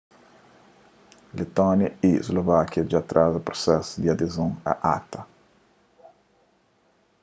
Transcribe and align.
letónia 1.39 1.89
y 2.07 2.11
slovákia 2.27 2.83
dja 2.87 2.97
atraza 3.03 3.39
prusesu 3.47 3.93
di 4.01 4.07
adezon 4.13 4.51
a 4.71 4.73
acta 4.97 5.19